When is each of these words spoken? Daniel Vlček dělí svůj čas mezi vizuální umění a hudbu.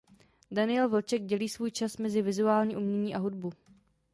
Daniel 0.51 0.89
Vlček 0.89 1.21
dělí 1.23 1.49
svůj 1.49 1.71
čas 1.71 1.97
mezi 1.97 2.21
vizuální 2.21 2.75
umění 2.75 3.15
a 3.15 3.17
hudbu. 3.17 3.53